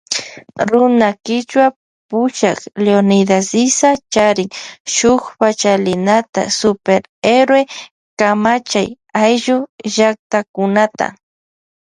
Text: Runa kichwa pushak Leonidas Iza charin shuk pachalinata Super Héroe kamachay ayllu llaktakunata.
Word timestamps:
Runa 0.69 1.09
kichwa 1.25 1.65
pushak 2.09 2.59
Leonidas 2.85 3.49
Iza 3.65 3.91
charin 4.13 4.49
shuk 4.95 5.21
pachalinata 5.39 6.41
Super 6.59 7.01
Héroe 7.25 7.61
kamachay 8.19 8.89
ayllu 9.23 9.55
llaktakunata. 9.93 11.05